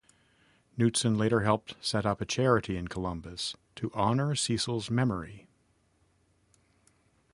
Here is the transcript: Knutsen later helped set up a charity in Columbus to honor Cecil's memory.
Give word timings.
Knutsen 0.79 1.15
later 1.15 1.41
helped 1.41 1.75
set 1.79 2.07
up 2.07 2.21
a 2.21 2.25
charity 2.25 2.75
in 2.75 2.87
Columbus 2.87 3.55
to 3.75 3.91
honor 3.93 4.33
Cecil's 4.33 4.89
memory. 4.89 5.47